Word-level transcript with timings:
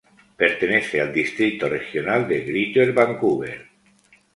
Pertenece 0.43 0.99
al 0.99 1.13
Distrito 1.13 1.69
Regional 1.69 2.27
de 2.27 2.39
Greater 2.39 2.91
Vancouver. 2.91 3.67